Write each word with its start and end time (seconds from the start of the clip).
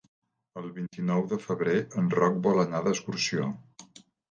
El 0.61 0.71
vint-i-nou 0.77 1.21
de 1.33 1.39
febrer 1.43 1.77
en 2.03 2.09
Roc 2.15 2.41
vol 2.49 2.65
anar 2.65 2.83
d'excursió. 2.89 3.49